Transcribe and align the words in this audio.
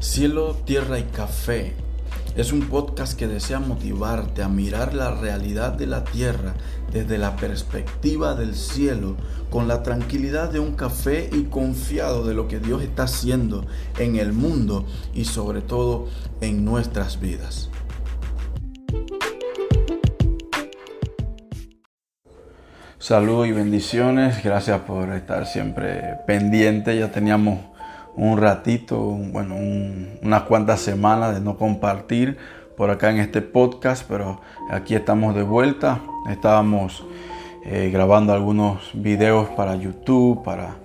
Cielo, 0.00 0.54
Tierra 0.64 0.98
y 0.98 1.04
Café 1.04 1.74
es 2.36 2.52
un 2.52 2.68
podcast 2.68 3.18
que 3.18 3.26
desea 3.26 3.60
motivarte 3.60 4.42
a 4.42 4.48
mirar 4.48 4.92
la 4.92 5.10
realidad 5.10 5.72
de 5.72 5.86
la 5.86 6.04
tierra 6.04 6.52
desde 6.92 7.16
la 7.16 7.34
perspectiva 7.36 8.34
del 8.34 8.54
cielo, 8.54 9.16
con 9.48 9.68
la 9.68 9.82
tranquilidad 9.82 10.50
de 10.50 10.60
un 10.60 10.74
café 10.74 11.30
y 11.32 11.44
confiado 11.44 12.26
de 12.26 12.34
lo 12.34 12.46
que 12.46 12.58
Dios 12.58 12.82
está 12.82 13.04
haciendo 13.04 13.64
en 13.98 14.16
el 14.16 14.34
mundo 14.34 14.84
y 15.14 15.24
sobre 15.24 15.62
todo 15.62 16.08
en 16.42 16.62
nuestras 16.62 17.18
vidas. 17.18 17.70
Saludos 22.98 23.46
y 23.46 23.52
bendiciones, 23.52 24.44
gracias 24.44 24.80
por 24.80 25.10
estar 25.14 25.46
siempre 25.46 26.18
pendiente, 26.26 26.98
ya 26.98 27.10
teníamos 27.10 27.75
un 28.16 28.38
ratito, 28.38 28.98
bueno, 28.98 29.56
unas 30.22 30.42
cuantas 30.42 30.80
semanas 30.80 31.34
de 31.34 31.40
no 31.40 31.56
compartir 31.56 32.38
por 32.76 32.90
acá 32.90 33.10
en 33.10 33.18
este 33.18 33.42
podcast, 33.42 34.06
pero 34.08 34.40
aquí 34.70 34.94
estamos 34.94 35.34
de 35.34 35.42
vuelta. 35.42 36.00
Estábamos 36.30 37.04
eh, 37.64 37.90
grabando 37.92 38.32
algunos 38.32 38.90
videos 38.94 39.48
para 39.50 39.76
YouTube, 39.76 40.42
para 40.42 40.76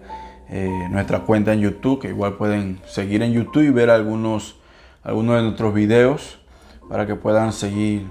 eh, 0.50 0.70
nuestra 0.90 1.20
cuenta 1.20 1.54
en 1.54 1.62
YouTube, 1.62 2.02
que 2.02 2.10
igual 2.10 2.34
pueden 2.34 2.80
seguir 2.86 3.24
en 3.24 3.32
YouTube 3.32 3.64
y 3.64 3.70
ver 3.70 3.90
algunos, 3.90 4.58
algunos 5.04 5.38
de 5.38 5.44
nuestros 5.44 5.74
videos 5.74 6.40
para 6.90 7.08
que 7.08 7.16
puedan 7.16 7.54
seguir 7.54 8.06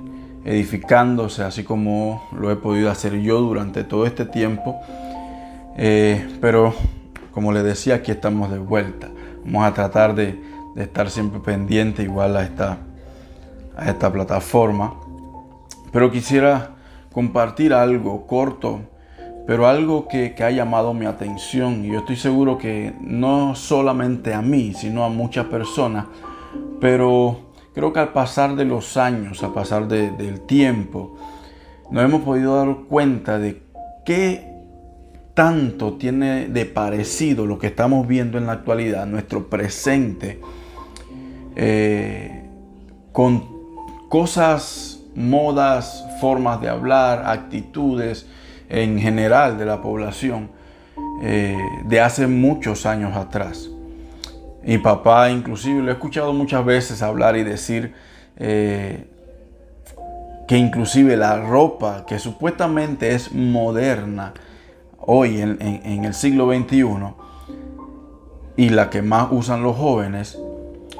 edificándose, 0.44 1.42
así 1.42 1.64
como 1.64 2.26
lo 2.32 2.50
he 2.50 2.56
podido 2.56 2.90
hacer 2.90 3.20
yo 3.20 3.40
durante 3.40 3.84
todo 3.84 4.06
este 4.06 4.24
tiempo. 4.24 4.80
Eh, 5.76 6.26
pero 6.40 6.74
como 7.40 7.52
les 7.52 7.64
decía, 7.64 7.94
aquí 7.94 8.10
estamos 8.10 8.50
de 8.50 8.58
vuelta. 8.58 9.08
Vamos 9.46 9.64
a 9.64 9.72
tratar 9.72 10.14
de, 10.14 10.38
estar 10.76 11.08
siempre 11.08 11.40
pendiente 11.40 12.02
igual 12.02 12.36
a 12.36 12.42
esta, 12.42 12.80
a 13.74 13.88
esta 13.88 14.12
plataforma. 14.12 14.92
Pero 15.90 16.10
quisiera 16.10 16.72
compartir 17.10 17.72
algo 17.72 18.26
corto, 18.26 18.80
pero 19.46 19.66
algo 19.66 20.06
que, 20.06 20.34
ha 20.38 20.50
llamado 20.50 20.92
mi 20.92 21.06
atención. 21.06 21.82
Y 21.82 21.92
yo 21.92 22.00
estoy 22.00 22.16
seguro 22.16 22.58
que 22.58 22.92
no 23.00 23.54
solamente 23.54 24.34
a 24.34 24.42
mí, 24.42 24.74
sino 24.74 25.02
a 25.02 25.08
muchas 25.08 25.46
personas. 25.46 26.04
Pero 26.78 27.54
creo 27.72 27.90
que 27.94 28.00
al 28.00 28.12
pasar 28.12 28.54
de 28.54 28.66
los 28.66 28.98
años, 28.98 29.42
a 29.42 29.54
pasar 29.54 29.88
del 29.88 30.42
tiempo, 30.42 31.16
nos 31.90 32.04
hemos 32.04 32.20
podido 32.20 32.54
dar 32.62 32.84
cuenta 32.86 33.38
de 33.38 33.62
qué 34.04 34.49
tanto 35.34 35.94
tiene 35.94 36.46
de 36.48 36.66
parecido 36.66 37.46
lo 37.46 37.58
que 37.58 37.68
estamos 37.68 38.06
viendo 38.06 38.38
en 38.38 38.46
la 38.46 38.52
actualidad, 38.52 39.06
nuestro 39.06 39.48
presente, 39.48 40.40
eh, 41.56 42.44
con 43.12 43.60
cosas, 44.08 45.00
modas, 45.14 46.04
formas 46.20 46.60
de 46.60 46.68
hablar, 46.68 47.24
actitudes 47.26 48.26
en 48.68 48.98
general 48.98 49.58
de 49.58 49.66
la 49.66 49.80
población 49.82 50.50
eh, 51.22 51.56
de 51.84 52.00
hace 52.00 52.26
muchos 52.26 52.86
años 52.86 53.16
atrás. 53.16 53.68
Mi 54.62 54.78
papá 54.78 55.30
inclusive 55.30 55.82
lo 55.82 55.90
he 55.90 55.92
escuchado 55.92 56.32
muchas 56.32 56.64
veces 56.64 57.02
hablar 57.02 57.36
y 57.36 57.44
decir 57.44 57.94
eh, 58.36 59.06
que 60.46 60.56
inclusive 60.56 61.16
la 61.16 61.40
ropa 61.40 62.04
que 62.06 62.18
supuestamente 62.18 63.14
es 63.14 63.32
moderna, 63.32 64.34
hoy 65.00 65.40
en, 65.40 66.04
el 66.04 66.14
siglo 66.14 66.52
XXI 66.52 66.84
y 68.56 68.68
la 68.68 68.90
que 68.90 69.02
más 69.02 69.28
usan 69.30 69.62
los 69.62 69.76
jóvenes, 69.76 70.38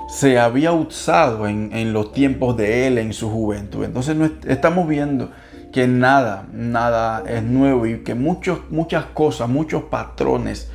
se 0.08 0.38
había 0.38 0.72
usado 0.72 1.46
en, 1.46 1.92
los 1.92 2.12
tiempos 2.12 2.56
de 2.56 2.86
él, 2.86 2.98
en 2.98 3.12
su 3.12 3.30
juventud. 3.30 3.84
Entonces 3.84 4.16
estamos 4.46 4.88
viendo 4.88 5.30
que 5.72 5.86
nada, 5.86 6.48
nada 6.52 7.22
es 7.28 7.42
nuevo 7.42 7.86
y 7.86 7.98
que 7.98 8.14
muchos, 8.14 8.60
muchas 8.70 9.04
cosas, 9.06 9.48
muchos 9.48 9.84
patrones 9.84 10.68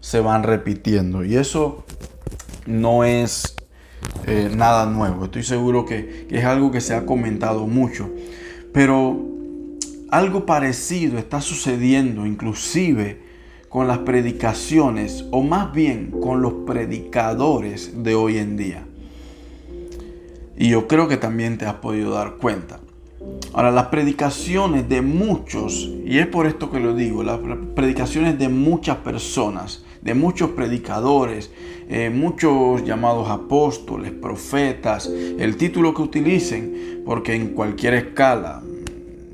se 0.00 0.20
van 0.20 0.42
repitiendo. 0.42 1.24
Y 1.24 1.36
eso 1.36 1.84
no 2.66 3.04
es 3.04 3.54
eh, 4.26 4.50
nada 4.54 4.86
nuevo. 4.86 5.24
Estoy 5.24 5.42
seguro 5.42 5.86
que 5.86 6.26
es 6.30 6.44
algo 6.44 6.70
que 6.70 6.80
se 6.80 6.94
ha 6.94 7.06
comentado 7.06 7.66
mucho. 7.66 8.10
Pero 8.72 9.32
algo 10.12 10.44
parecido 10.44 11.16
está 11.16 11.40
sucediendo 11.40 12.26
inclusive 12.26 13.22
con 13.70 13.88
las 13.88 14.00
predicaciones 14.00 15.24
o 15.30 15.42
más 15.42 15.72
bien 15.72 16.10
con 16.10 16.42
los 16.42 16.52
predicadores 16.66 18.04
de 18.04 18.14
hoy 18.14 18.36
en 18.36 18.58
día. 18.58 18.84
Y 20.58 20.68
yo 20.68 20.86
creo 20.86 21.08
que 21.08 21.16
también 21.16 21.56
te 21.56 21.64
has 21.64 21.76
podido 21.76 22.10
dar 22.10 22.34
cuenta. 22.34 22.80
Ahora, 23.54 23.70
las 23.70 23.86
predicaciones 23.86 24.86
de 24.86 25.00
muchos, 25.00 25.90
y 26.04 26.18
es 26.18 26.26
por 26.26 26.46
esto 26.46 26.70
que 26.70 26.78
lo 26.78 26.94
digo, 26.94 27.22
las 27.22 27.38
predicaciones 27.74 28.38
de 28.38 28.50
muchas 28.50 28.98
personas, 28.98 29.82
de 30.02 30.12
muchos 30.12 30.50
predicadores, 30.50 31.50
eh, 31.88 32.10
muchos 32.10 32.84
llamados 32.84 33.30
apóstoles, 33.30 34.12
profetas, 34.12 35.06
el 35.06 35.56
título 35.56 35.94
que 35.94 36.02
utilicen, 36.02 37.02
porque 37.06 37.34
en 37.34 37.54
cualquier 37.54 37.94
escala, 37.94 38.62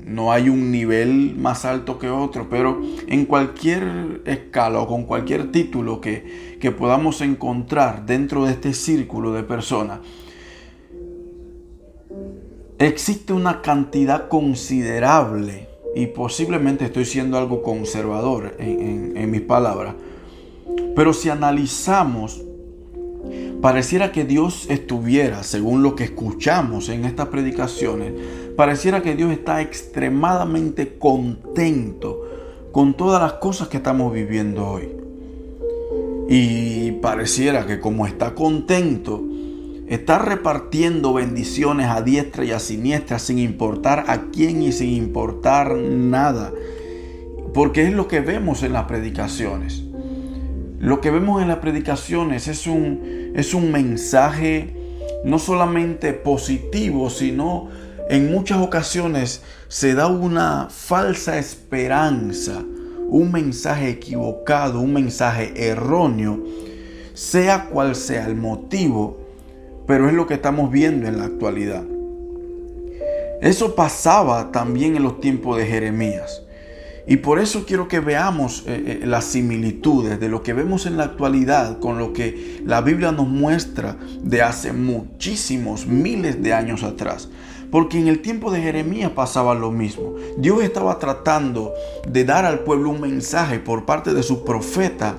no 0.09 0.31
hay 0.31 0.49
un 0.49 0.71
nivel 0.71 1.35
más 1.37 1.65
alto 1.65 1.99
que 1.99 2.09
otro, 2.09 2.47
pero 2.49 2.81
en 3.07 3.25
cualquier 3.25 4.21
escala 4.25 4.79
o 4.79 4.87
con 4.87 5.05
cualquier 5.05 5.51
título 5.51 6.01
que, 6.01 6.57
que 6.59 6.71
podamos 6.71 7.21
encontrar 7.21 8.05
dentro 8.05 8.45
de 8.45 8.53
este 8.53 8.73
círculo 8.73 9.31
de 9.31 9.43
personas, 9.43 9.99
existe 12.79 13.33
una 13.33 13.61
cantidad 13.61 14.27
considerable, 14.27 15.67
y 15.95 16.07
posiblemente 16.07 16.85
estoy 16.85 17.05
siendo 17.05 17.37
algo 17.37 17.63
conservador 17.63 18.55
en, 18.59 19.15
en 19.15 19.31
mis 19.31 19.41
palabras, 19.41 19.95
pero 20.95 21.13
si 21.13 21.29
analizamos 21.29 22.43
Pareciera 23.61 24.11
que 24.11 24.23
Dios 24.23 24.67
estuviera, 24.69 25.43
según 25.43 25.83
lo 25.83 25.95
que 25.95 26.05
escuchamos 26.05 26.89
en 26.89 27.05
estas 27.05 27.27
predicaciones, 27.27 28.13
pareciera 28.55 29.01
que 29.01 29.15
Dios 29.15 29.31
está 29.31 29.61
extremadamente 29.61 30.97
contento 30.97 32.25
con 32.71 32.93
todas 32.93 33.21
las 33.21 33.33
cosas 33.33 33.67
que 33.67 33.77
estamos 33.77 34.13
viviendo 34.13 34.67
hoy. 34.67 34.89
Y 36.29 36.91
pareciera 36.93 37.65
que 37.65 37.79
como 37.79 38.05
está 38.05 38.35
contento, 38.35 39.23
está 39.87 40.19
repartiendo 40.19 41.13
bendiciones 41.13 41.87
a 41.87 42.01
diestra 42.01 42.45
y 42.45 42.51
a 42.51 42.59
siniestra 42.59 43.17
sin 43.17 43.39
importar 43.39 44.05
a 44.07 44.29
quién 44.31 44.61
y 44.61 44.71
sin 44.71 44.89
importar 44.89 45.75
nada. 45.75 46.53
Porque 47.53 47.83
es 47.87 47.93
lo 47.93 48.07
que 48.07 48.21
vemos 48.21 48.61
en 48.61 48.73
las 48.73 48.85
predicaciones. 48.85 49.88
Lo 50.79 51.01
que 51.01 51.11
vemos 51.11 51.41
en 51.41 51.49
las 51.49 51.57
predicaciones 51.57 52.47
es 52.47 52.65
un, 52.65 53.33
es 53.35 53.53
un 53.53 53.69
mensaje 53.69 54.73
no 55.25 55.37
solamente 55.37 56.13
positivo, 56.13 57.09
sino 57.09 57.67
en 58.09 58.31
muchas 58.31 58.59
ocasiones 58.59 59.43
se 59.67 59.93
da 59.93 60.07
una 60.07 60.69
falsa 60.69 61.37
esperanza, 61.37 62.63
un 63.09 63.29
mensaje 63.31 63.89
equivocado, 63.89 64.79
un 64.79 64.93
mensaje 64.93 65.51
erróneo, 65.69 66.43
sea 67.13 67.65
cual 67.65 67.95
sea 67.95 68.25
el 68.25 68.35
motivo, 68.35 69.17
pero 69.85 70.07
es 70.07 70.13
lo 70.13 70.27
que 70.27 70.35
estamos 70.35 70.71
viendo 70.71 71.07
en 71.07 71.17
la 71.17 71.25
actualidad. 71.25 71.83
Eso 73.41 73.75
pasaba 73.75 74.51
también 74.53 74.95
en 74.95 75.03
los 75.03 75.19
tiempos 75.19 75.57
de 75.57 75.65
Jeremías. 75.65 76.43
Y 77.09 77.17
por 77.17 77.39
eso 77.39 77.65
quiero 77.65 77.87
que 77.87 77.99
veamos 77.99 78.65
eh, 78.67 78.99
eh, 79.01 79.07
las 79.07 79.25
similitudes 79.25 80.19
de 80.19 80.29
lo 80.29 80.43
que 80.43 80.53
vemos 80.53 80.85
en 80.85 80.95
la 80.95 81.05
actualidad 81.05 81.79
con 81.79 81.97
lo 81.97 82.13
que 82.13 82.61
la 82.63 82.81
Biblia 82.81 83.11
nos 83.11 83.27
muestra 83.27 83.97
de 84.21 84.43
hace 84.43 84.73
muchísimos 84.73 85.87
miles 85.87 86.43
de 86.43 86.53
años 86.53 86.83
atrás. 86.83 87.27
Porque 87.71 87.97
en 87.97 88.09
el 88.09 88.21
tiempo 88.21 88.51
de 88.51 88.61
Jeremías 88.61 89.09
pasaba 89.09 89.55
lo 89.55 89.71
mismo. 89.71 90.13
Dios 90.37 90.61
estaba 90.61 90.99
tratando 90.99 91.73
de 92.07 92.25
dar 92.25 92.45
al 92.45 92.59
pueblo 92.59 92.91
un 92.91 93.01
mensaje 93.01 93.57
por 93.57 93.85
parte 93.85 94.13
de 94.13 94.21
su 94.21 94.45
profeta, 94.45 95.15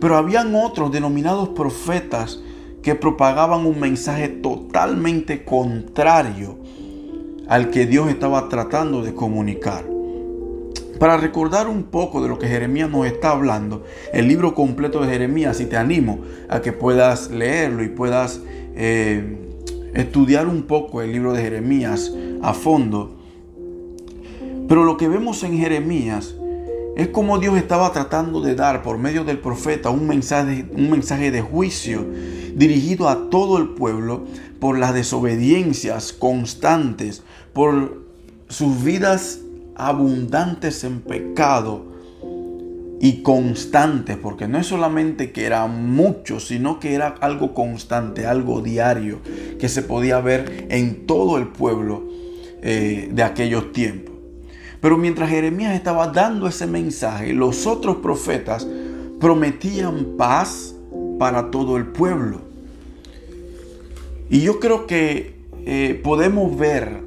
pero 0.00 0.16
habían 0.16 0.52
otros 0.56 0.90
denominados 0.90 1.50
profetas 1.50 2.40
que 2.82 2.96
propagaban 2.96 3.66
un 3.66 3.78
mensaje 3.78 4.26
totalmente 4.26 5.44
contrario 5.44 6.58
al 7.46 7.70
que 7.70 7.86
Dios 7.86 8.08
estaba 8.08 8.48
tratando 8.48 9.04
de 9.04 9.14
comunicar. 9.14 9.99
Para 11.00 11.16
recordar 11.16 11.66
un 11.66 11.84
poco 11.84 12.20
de 12.20 12.28
lo 12.28 12.38
que 12.38 12.46
Jeremías 12.46 12.90
nos 12.90 13.06
está 13.06 13.30
hablando, 13.30 13.84
el 14.12 14.28
libro 14.28 14.54
completo 14.54 15.00
de 15.00 15.08
Jeremías, 15.08 15.58
y 15.62 15.64
te 15.64 15.78
animo 15.78 16.20
a 16.50 16.60
que 16.60 16.72
puedas 16.72 17.30
leerlo 17.30 17.82
y 17.82 17.88
puedas 17.88 18.42
eh, 18.76 19.38
estudiar 19.94 20.46
un 20.46 20.64
poco 20.64 21.00
el 21.00 21.10
libro 21.10 21.32
de 21.32 21.40
Jeremías 21.40 22.12
a 22.42 22.52
fondo. 22.52 23.16
Pero 24.68 24.84
lo 24.84 24.98
que 24.98 25.08
vemos 25.08 25.42
en 25.42 25.56
Jeremías 25.56 26.34
Es 26.96 27.08
como 27.08 27.38
Dios 27.38 27.56
estaba 27.56 27.92
tratando 27.92 28.42
de 28.42 28.54
dar 28.54 28.82
por 28.82 28.98
medio 28.98 29.24
del 29.24 29.38
profeta 29.38 29.88
un 29.88 30.06
mensaje, 30.06 30.66
un 30.72 30.90
mensaje 30.90 31.30
de 31.30 31.40
juicio 31.40 32.04
dirigido 32.54 33.08
a 33.08 33.30
todo 33.30 33.56
el 33.56 33.68
pueblo 33.68 34.24
por 34.58 34.76
las 34.76 34.92
desobediencias 34.92 36.12
constantes, 36.12 37.22
por 37.54 38.02
sus 38.48 38.84
vidas 38.84 39.38
abundantes 39.76 40.84
en 40.84 41.00
pecado 41.00 41.90
y 43.00 43.22
constantes, 43.22 44.18
porque 44.18 44.46
no 44.46 44.58
es 44.58 44.66
solamente 44.66 45.32
que 45.32 45.46
era 45.46 45.66
mucho, 45.66 46.38
sino 46.38 46.78
que 46.78 46.94
era 46.94 47.14
algo 47.20 47.54
constante, 47.54 48.26
algo 48.26 48.60
diario, 48.60 49.20
que 49.58 49.68
se 49.70 49.82
podía 49.82 50.20
ver 50.20 50.66
en 50.68 51.06
todo 51.06 51.38
el 51.38 51.48
pueblo 51.48 52.04
eh, 52.62 53.08
de 53.10 53.22
aquellos 53.22 53.72
tiempos. 53.72 54.14
Pero 54.80 54.98
mientras 54.98 55.30
Jeremías 55.30 55.74
estaba 55.74 56.08
dando 56.08 56.46
ese 56.46 56.66
mensaje, 56.66 57.32
los 57.32 57.66
otros 57.66 57.96
profetas 57.96 58.66
prometían 59.18 60.16
paz 60.18 60.74
para 61.18 61.50
todo 61.50 61.78
el 61.78 61.86
pueblo. 61.86 62.40
Y 64.28 64.42
yo 64.42 64.60
creo 64.60 64.86
que 64.86 65.34
eh, 65.64 66.00
podemos 66.02 66.56
ver 66.56 67.02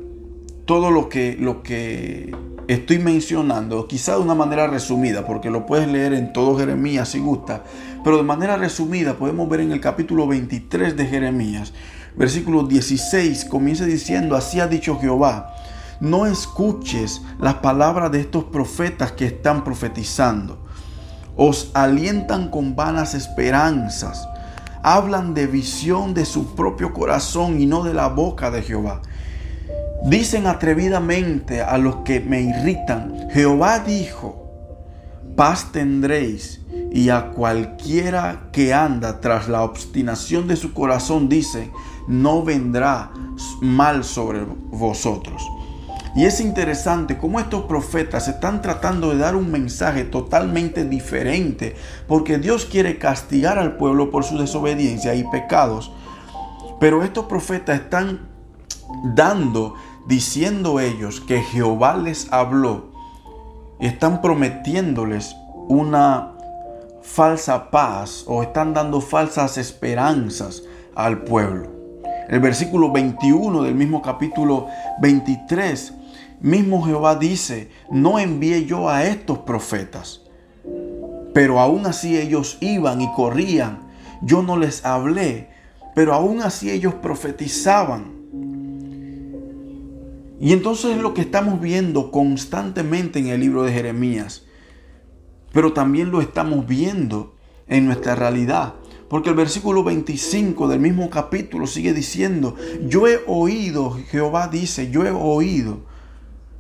todo 0.65 0.92
lo 0.92 1.10
que, 1.10 1.38
lo 1.39 1.63
que 1.63 2.33
estoy 2.68 3.00
mencionando, 3.00 3.88
quizá 3.88 4.15
de 4.15 4.21
una 4.21 4.36
manera 4.36 4.68
resumida, 4.68 5.25
porque 5.25 5.50
lo 5.50 5.65
puedes 5.65 5.88
leer 5.88 6.13
en 6.13 6.33
todo 6.33 6.57
Jeremías 6.57 7.10
si 7.10 7.19
gusta, 7.19 7.63
pero 8.04 8.18
de 8.18 8.24
manera 8.24 8.57
resumida 8.57 9.15
podemos 9.15 9.50
ver 9.50 9.62
en 9.62 9.71
el 9.71 9.80
capítulo 9.80 10.27
23 10.27 10.95
de 10.95 11.06
Jeremías, 11.06 11.74
versículo 12.15 12.63
16, 12.63 13.45
comienza 13.45 13.86
diciendo, 13.86 14.36
así 14.36 14.60
ha 14.60 14.68
dicho 14.68 15.00
Jehová, 15.00 15.54
no 16.00 16.25
escuches 16.25 17.21
las 17.39 17.56
palabras 17.56 18.12
de 18.12 18.19
estos 18.19 18.45
profetas 18.45 19.13
que 19.13 19.25
están 19.25 19.63
profetizando. 19.63 20.60
Os 21.36 21.71
alientan 21.74 22.50
con 22.50 22.75
vanas 22.75 23.13
esperanzas. 23.13 24.27
Hablan 24.83 25.33
de 25.33 25.48
visión 25.48 26.13
de 26.13 26.25
su 26.25 26.56
propio 26.56 26.94
corazón 26.94 27.62
y 27.62 27.65
no 27.65 27.83
de 27.83 27.94
la 27.94 28.07
boca 28.07 28.51
de 28.51 28.62
Jehová. 28.62 29.01
Dicen 30.05 30.47
atrevidamente 30.47 31.61
a 31.61 31.77
los 31.77 31.97
que 31.97 32.19
me 32.19 32.41
irritan, 32.41 33.29
Jehová 33.31 33.79
dijo, 33.79 34.44
paz 35.35 35.71
tendréis. 35.71 36.59
Y 36.91 37.09
a 37.09 37.31
cualquiera 37.31 38.50
que 38.51 38.73
anda 38.73 39.19
tras 39.19 39.47
la 39.47 39.63
obstinación 39.63 40.47
de 40.47 40.55
su 40.55 40.73
corazón 40.73 41.27
dice, 41.29 41.71
no 42.07 42.44
vendrá 42.44 43.11
mal 43.61 44.03
sobre 44.03 44.45
vosotros. 44.45 45.41
Y 46.15 46.25
es 46.25 46.39
interesante 46.39 47.17
cómo 47.17 47.39
estos 47.39 47.63
profetas 47.63 48.27
están 48.27 48.61
tratando 48.61 49.09
de 49.09 49.17
dar 49.17 49.35
un 49.35 49.51
mensaje 49.51 50.03
totalmente 50.03 50.85
diferente, 50.85 51.75
porque 52.07 52.38
Dios 52.38 52.65
quiere 52.65 53.00
castigar 53.00 53.57
al 53.57 53.77
pueblo 53.77 54.11
por 54.11 54.23
su 54.23 54.38
desobediencia 54.38 55.15
y 55.15 55.23
pecados. 55.23 55.91
Pero 56.79 57.03
estos 57.03 57.25
profetas 57.25 57.79
están 57.81 58.33
dando, 59.15 59.73
diciendo 60.07 60.79
ellos 60.79 61.21
que 61.21 61.41
Jehová 61.41 61.97
les 61.97 62.31
habló 62.31 62.91
y 63.79 63.88
están 63.88 64.21
prometiéndoles 64.21 65.35
una 65.67 66.33
falsa 67.01 67.69
paz 67.69 68.23
o 68.27 68.44
están 68.44 68.73
dando 68.73 69.01
falsas 69.01 69.57
esperanzas 69.57 70.63
al 70.95 71.23
pueblo. 71.23 71.69
El 72.29 72.39
versículo 72.39 72.91
21 72.91 73.63
del 73.63 73.75
mismo 73.75 74.01
capítulo 74.01 74.67
23 75.01 75.94
Mismo 76.44 76.83
Jehová 76.83 77.15
dice, 77.15 77.71
no 77.89 78.19
envié 78.19 78.65
yo 78.65 78.89
a 78.89 79.05
estos 79.05 79.39
profetas. 79.39 80.23
Pero 81.33 81.61
aún 81.61 81.85
así 81.85 82.17
ellos 82.17 82.57
iban 82.59 83.00
y 83.00 83.09
corrían. 83.13 83.79
Yo 84.21 84.44
no 84.44 84.57
les 84.57 84.83
hablé, 84.83 85.47
pero 85.95 86.13
aún 86.13 86.41
así 86.41 86.69
ellos 86.69 86.95
profetizaban. 86.95 88.23
Y 90.44 90.51
entonces 90.51 90.92
es 90.92 91.01
lo 91.01 91.13
que 91.13 91.22
estamos 91.22 91.62
viendo 91.62 92.12
constantemente 92.12 93.18
en 93.18 93.28
el 93.28 93.40
libro 93.40 93.63
de 93.63 93.72
Jeremías. 93.72 94.44
Pero 95.54 95.72
también 95.72 96.12
lo 96.12 96.19
estamos 96.19 96.68
viendo 96.68 97.34
en 97.66 97.86
nuestra 97.86 98.13
realidad. 98.13 98.74
Porque 99.07 99.30
el 99.30 99.36
versículo 99.36 99.86
25 99.86 100.68
del 100.68 100.81
mismo 100.81 101.10
capítulo 101.10 101.66
sigue 101.66 101.94
diciendo, 101.94 102.57
yo 102.86 103.07
he 103.07 103.22
oído, 103.25 103.98
Jehová 104.10 104.50
dice, 104.50 104.92
yo 104.92 105.06
he 105.06 105.12
oído 105.12 105.86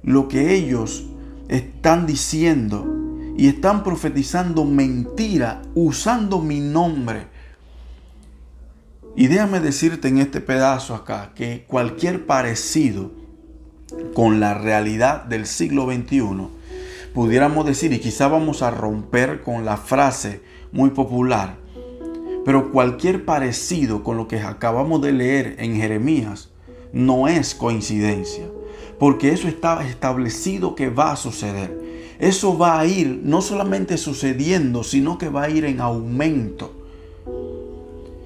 lo 0.01 0.29
que 0.29 0.55
ellos 0.55 1.03
están 1.49 2.07
diciendo 2.07 2.87
y 3.35 3.49
están 3.49 3.83
profetizando 3.83 4.63
mentira 4.63 5.61
usando 5.75 6.39
mi 6.39 6.61
nombre. 6.61 7.27
Y 9.17 9.27
déjame 9.27 9.59
decirte 9.59 10.07
en 10.07 10.19
este 10.19 10.39
pedazo 10.39 10.95
acá 10.95 11.33
que 11.35 11.65
cualquier 11.67 12.25
parecido 12.25 13.22
con 14.13 14.39
la 14.39 14.53
realidad 14.53 15.23
del 15.23 15.45
siglo 15.45 15.85
XXI, 15.85 16.47
pudiéramos 17.13 17.65
decir, 17.65 17.93
y 17.93 17.99
quizá 17.99 18.27
vamos 18.27 18.61
a 18.61 18.71
romper 18.71 19.41
con 19.41 19.65
la 19.65 19.77
frase 19.77 20.41
muy 20.71 20.91
popular, 20.91 21.57
pero 22.45 22.71
cualquier 22.71 23.25
parecido 23.25 24.03
con 24.03 24.17
lo 24.17 24.27
que 24.27 24.39
acabamos 24.39 25.01
de 25.01 25.13
leer 25.13 25.55
en 25.59 25.75
Jeremías 25.75 26.49
no 26.91 27.27
es 27.27 27.55
coincidencia 27.55 28.45
porque 29.03 29.33
eso 29.33 29.47
está 29.49 29.85
establecido 29.85 30.75
que 30.75 30.89
va 30.89 31.11
a 31.11 31.15
suceder. 31.17 31.77
Eso 32.19 32.57
va 32.57 32.79
a 32.79 32.85
ir 32.85 33.19
no 33.23 33.41
solamente 33.41 33.97
sucediendo, 33.97 34.83
sino 34.83 35.17
que 35.17 35.29
va 35.29 35.43
a 35.43 35.49
ir 35.49 35.65
en 35.65 35.81
aumento. 35.81 36.82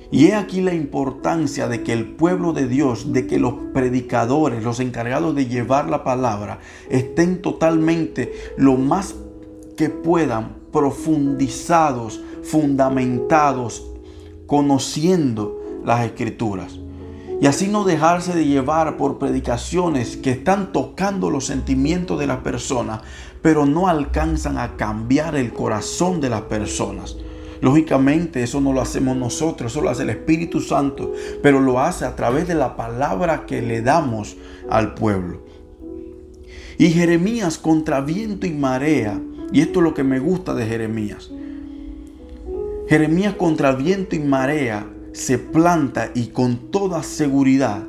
Y 0.09 0.27
he 0.27 0.35
aquí 0.35 0.61
la 0.61 0.73
importancia 0.73 1.67
de 1.67 1.83
que 1.83 1.91
el 1.91 2.05
pueblo 2.05 2.53
de 2.53 2.67
Dios, 2.67 3.11
de 3.11 3.27
que 3.27 3.39
los 3.39 3.53
predicadores, 3.73 4.63
los 4.63 4.79
encargados 4.79 5.35
de 5.35 5.47
llevar 5.47 5.89
la 5.89 6.03
palabra, 6.03 6.59
estén 6.89 7.41
totalmente 7.41 8.33
lo 8.57 8.75
más 8.75 9.15
que 9.75 9.89
puedan 9.89 10.55
profundizados, 10.71 12.21
fundamentados, 12.43 13.91
conociendo 14.45 15.61
las 15.83 16.05
escrituras. 16.05 16.79
Y 17.39 17.45
así 17.45 17.67
no 17.67 17.83
dejarse 17.83 18.33
de 18.33 18.45
llevar 18.45 18.97
por 18.97 19.19
predicaciones 19.19 20.17
que 20.17 20.31
están 20.31 20.71
tocando 20.71 21.29
los 21.29 21.45
sentimientos 21.45 22.17
de 22.17 22.27
las 22.27 22.39
personas, 22.39 23.01
pero 23.41 23.65
no 23.65 23.87
alcanzan 23.87 24.57
a 24.57 24.75
cambiar 24.75 25.35
el 25.35 25.53
corazón 25.53 26.19
de 26.19 26.29
las 26.29 26.41
personas. 26.43 27.17
Lógicamente 27.61 28.43
eso 28.43 28.61
no 28.61 28.73
lo 28.73 28.81
hacemos 28.81 29.17
nosotros, 29.17 29.71
eso 29.71 29.81
lo 29.81 29.89
hace 29.89 30.03
el 30.03 30.09
Espíritu 30.09 30.61
Santo, 30.61 31.13
pero 31.41 31.59
lo 31.59 31.79
hace 31.79 32.05
a 32.05 32.15
través 32.15 32.47
de 32.47 32.55
la 32.55 32.75
palabra 32.75 33.45
que 33.45 33.61
le 33.61 33.81
damos 33.81 34.37
al 34.69 34.93
pueblo. 34.93 35.41
Y 36.77 36.89
Jeremías 36.89 37.57
contra 37.57 38.01
viento 38.01 38.45
y 38.45 38.51
marea, 38.51 39.19
y 39.51 39.61
esto 39.61 39.79
es 39.79 39.83
lo 39.83 39.93
que 39.93 40.03
me 40.03 40.19
gusta 40.19 40.53
de 40.53 40.65
Jeremías. 40.65 41.31
Jeremías 42.87 43.33
contra 43.33 43.73
viento 43.73 44.15
y 44.15 44.19
marea 44.19 44.87
se 45.11 45.39
planta 45.39 46.11
y 46.13 46.27
con 46.27 46.71
toda 46.71 47.03
seguridad 47.03 47.83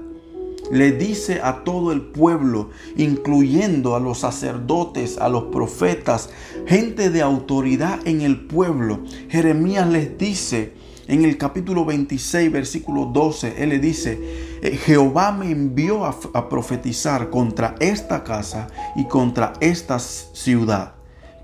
le 0.70 0.92
dice 0.92 1.40
a 1.42 1.64
todo 1.64 1.92
el 1.92 2.02
pueblo, 2.02 2.70
incluyendo 2.96 3.96
a 3.96 4.00
los 4.00 4.18
sacerdotes, 4.18 5.18
a 5.18 5.28
los 5.28 5.44
profetas, 5.44 6.30
gente 6.66 7.10
de 7.10 7.22
autoridad 7.22 8.00
en 8.06 8.20
el 8.20 8.46
pueblo. 8.46 9.00
Jeremías 9.28 9.88
les 9.88 10.18
dice 10.18 10.74
en 11.06 11.24
el 11.24 11.38
capítulo 11.38 11.84
26, 11.84 12.52
versículo 12.52 13.06
12, 13.06 13.62
él 13.62 13.70
le 13.70 13.78
dice, 13.78 14.18
eh, 14.62 14.76
Jehová 14.76 15.32
me 15.32 15.50
envió 15.50 16.04
a, 16.04 16.14
a 16.34 16.48
profetizar 16.48 17.30
contra 17.30 17.74
esta 17.80 18.24
casa 18.24 18.68
y 18.94 19.06
contra 19.06 19.54
esta 19.60 19.98
ciudad 19.98 20.94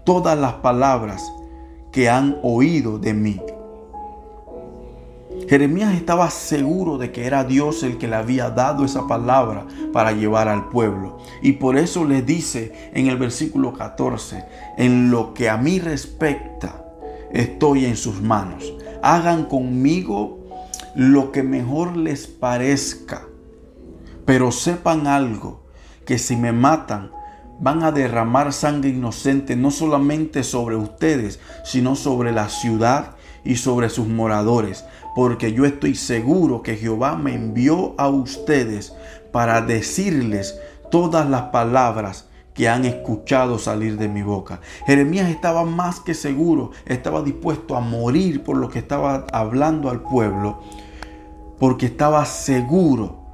todas 0.04 0.38
las 0.38 0.54
palabras 0.54 1.22
que 1.92 2.10
han 2.10 2.38
oído 2.42 2.98
de 2.98 3.14
mí. 3.14 3.40
Jeremías 5.54 5.94
estaba 5.94 6.30
seguro 6.30 6.98
de 6.98 7.12
que 7.12 7.26
era 7.26 7.44
Dios 7.44 7.84
el 7.84 7.96
que 7.96 8.08
le 8.08 8.16
había 8.16 8.50
dado 8.50 8.84
esa 8.84 9.06
palabra 9.06 9.64
para 9.92 10.10
llevar 10.10 10.48
al 10.48 10.68
pueblo. 10.68 11.18
Y 11.42 11.52
por 11.52 11.78
eso 11.78 12.04
le 12.04 12.22
dice 12.22 12.90
en 12.92 13.06
el 13.06 13.16
versículo 13.16 13.72
14, 13.72 14.44
en 14.78 15.12
lo 15.12 15.32
que 15.32 15.48
a 15.48 15.56
mí 15.56 15.78
respecta, 15.78 16.84
estoy 17.30 17.84
en 17.84 17.96
sus 17.96 18.20
manos. 18.20 18.74
Hagan 19.00 19.44
conmigo 19.44 20.40
lo 20.96 21.30
que 21.30 21.44
mejor 21.44 21.96
les 21.96 22.26
parezca. 22.26 23.22
Pero 24.24 24.50
sepan 24.50 25.06
algo, 25.06 25.66
que 26.04 26.18
si 26.18 26.34
me 26.34 26.50
matan, 26.50 27.12
van 27.60 27.84
a 27.84 27.92
derramar 27.92 28.52
sangre 28.52 28.90
inocente 28.90 29.54
no 29.54 29.70
solamente 29.70 30.42
sobre 30.42 30.74
ustedes, 30.74 31.38
sino 31.62 31.94
sobre 31.94 32.32
la 32.32 32.48
ciudad 32.48 33.14
y 33.44 33.56
sobre 33.56 33.88
sus 33.90 34.08
moradores, 34.08 34.84
porque 35.14 35.52
yo 35.52 35.64
estoy 35.64 35.94
seguro 35.94 36.62
que 36.62 36.76
Jehová 36.76 37.16
me 37.16 37.34
envió 37.34 37.94
a 37.98 38.08
ustedes 38.08 38.94
para 39.32 39.60
decirles 39.60 40.58
todas 40.90 41.28
las 41.28 41.42
palabras 41.42 42.26
que 42.54 42.68
han 42.68 42.84
escuchado 42.84 43.58
salir 43.58 43.98
de 43.98 44.08
mi 44.08 44.22
boca. 44.22 44.60
Jeremías 44.86 45.28
estaba 45.28 45.64
más 45.64 46.00
que 46.00 46.14
seguro, 46.14 46.70
estaba 46.86 47.22
dispuesto 47.22 47.76
a 47.76 47.80
morir 47.80 48.42
por 48.44 48.56
lo 48.56 48.68
que 48.68 48.78
estaba 48.78 49.26
hablando 49.32 49.90
al 49.90 50.00
pueblo, 50.02 50.60
porque 51.58 51.86
estaba 51.86 52.24
seguro 52.24 53.24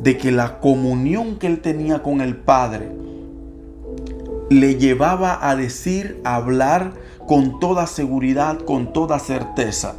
de 0.00 0.16
que 0.16 0.32
la 0.32 0.58
comunión 0.60 1.36
que 1.36 1.46
él 1.46 1.60
tenía 1.60 2.02
con 2.02 2.20
el 2.20 2.36
Padre 2.36 2.90
le 4.50 4.76
llevaba 4.76 5.38
a 5.48 5.54
decir, 5.54 6.20
a 6.24 6.36
hablar 6.36 6.94
con 7.32 7.60
toda 7.60 7.86
seguridad, 7.86 8.58
con 8.58 8.92
toda 8.92 9.18
certeza, 9.18 9.94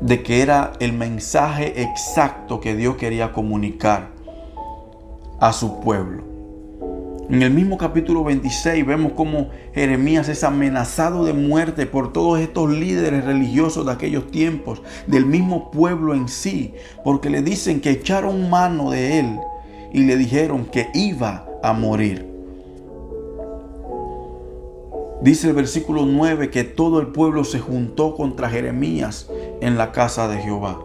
de 0.00 0.24
que 0.24 0.42
era 0.42 0.72
el 0.80 0.94
mensaje 0.94 1.80
exacto 1.80 2.58
que 2.58 2.74
Dios 2.74 2.96
quería 2.96 3.30
comunicar 3.32 4.08
a 5.38 5.52
su 5.52 5.78
pueblo. 5.78 6.24
En 7.30 7.40
el 7.40 7.52
mismo 7.52 7.78
capítulo 7.78 8.24
26 8.24 8.84
vemos 8.84 9.12
cómo 9.12 9.50
Jeremías 9.74 10.28
es 10.28 10.42
amenazado 10.42 11.24
de 11.24 11.34
muerte 11.34 11.86
por 11.86 12.12
todos 12.12 12.40
estos 12.40 12.68
líderes 12.68 13.24
religiosos 13.24 13.86
de 13.86 13.92
aquellos 13.92 14.28
tiempos, 14.32 14.82
del 15.06 15.24
mismo 15.24 15.70
pueblo 15.70 16.14
en 16.14 16.28
sí, 16.28 16.74
porque 17.04 17.30
le 17.30 17.42
dicen 17.42 17.80
que 17.80 17.90
echaron 17.90 18.50
mano 18.50 18.90
de 18.90 19.20
él 19.20 19.38
y 19.92 20.00
le 20.00 20.16
dijeron 20.16 20.64
que 20.64 20.88
iba 20.94 21.46
a 21.62 21.72
morir. 21.72 22.31
Dice 25.22 25.50
el 25.50 25.54
versículo 25.54 26.04
9 26.04 26.50
que 26.50 26.64
todo 26.64 26.98
el 26.98 27.06
pueblo 27.06 27.44
se 27.44 27.60
juntó 27.60 28.16
contra 28.16 28.50
Jeremías 28.50 29.30
en 29.60 29.78
la 29.78 29.92
casa 29.92 30.26
de 30.26 30.38
Jehová. 30.38 30.80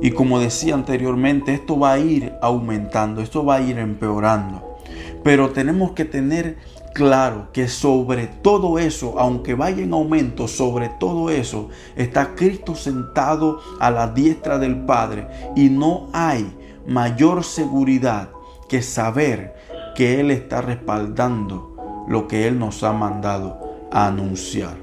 Y 0.00 0.12
como 0.12 0.40
decía 0.40 0.72
anteriormente, 0.72 1.52
esto 1.52 1.78
va 1.78 1.92
a 1.92 1.98
ir 1.98 2.32
aumentando, 2.40 3.20
esto 3.20 3.44
va 3.44 3.56
a 3.56 3.60
ir 3.60 3.76
empeorando. 3.76 4.78
Pero 5.22 5.50
tenemos 5.50 5.92
que 5.92 6.06
tener 6.06 6.56
claro 6.94 7.48
que 7.52 7.68
sobre 7.68 8.28
todo 8.28 8.78
eso, 8.78 9.18
aunque 9.18 9.52
vaya 9.52 9.82
en 9.82 9.92
aumento, 9.92 10.48
sobre 10.48 10.88
todo 10.98 11.28
eso 11.28 11.68
está 11.96 12.34
Cristo 12.34 12.74
sentado 12.74 13.60
a 13.78 13.90
la 13.90 14.08
diestra 14.08 14.58
del 14.58 14.86
Padre. 14.86 15.28
Y 15.54 15.68
no 15.68 16.08
hay 16.14 16.50
mayor 16.86 17.44
seguridad 17.44 18.30
que 18.70 18.80
saber 18.80 19.54
que 19.94 20.18
Él 20.18 20.30
está 20.30 20.62
respaldando 20.62 21.73
lo 22.08 22.28
que 22.28 22.46
Él 22.46 22.58
nos 22.58 22.82
ha 22.82 22.92
mandado 22.92 23.88
a 23.90 24.06
anunciar. 24.06 24.76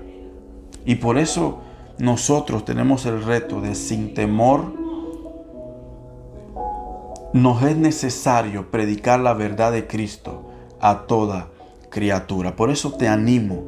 Y 0.85 0.95
por 0.95 1.17
eso 1.17 1.61
nosotros 1.97 2.65
tenemos 2.65 3.05
el 3.05 3.23
reto 3.23 3.61
de 3.61 3.75
sin 3.75 4.13
temor, 4.13 4.73
nos 7.33 7.63
es 7.63 7.77
necesario 7.77 8.71
predicar 8.71 9.19
la 9.19 9.33
verdad 9.33 9.71
de 9.71 9.87
Cristo 9.87 10.49
a 10.79 11.05
toda 11.07 11.49
criatura. 11.89 12.55
Por 12.55 12.71
eso 12.71 12.93
te 12.93 13.07
animo 13.07 13.63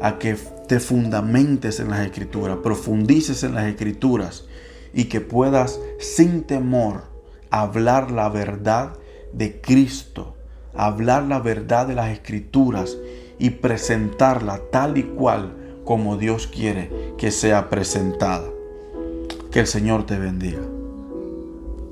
a 0.00 0.18
que 0.18 0.34
te 0.66 0.80
fundamentes 0.80 1.78
en 1.80 1.90
las 1.90 2.00
escrituras, 2.00 2.58
profundices 2.62 3.42
en 3.44 3.54
las 3.54 3.66
escrituras 3.66 4.46
y 4.92 5.04
que 5.04 5.20
puedas 5.20 5.78
sin 5.98 6.44
temor 6.44 7.04
hablar 7.50 8.10
la 8.10 8.28
verdad 8.28 8.94
de 9.32 9.60
Cristo 9.60 10.33
hablar 10.76 11.24
la 11.24 11.40
verdad 11.40 11.86
de 11.86 11.94
las 11.94 12.10
escrituras 12.10 12.96
y 13.38 13.50
presentarla 13.50 14.60
tal 14.70 14.98
y 14.98 15.02
cual 15.02 15.52
como 15.84 16.16
Dios 16.16 16.46
quiere 16.46 16.90
que 17.18 17.30
sea 17.30 17.70
presentada. 17.70 18.48
Que 19.50 19.60
el 19.60 19.66
Señor 19.66 20.06
te 20.06 20.18
bendiga. 20.18 20.73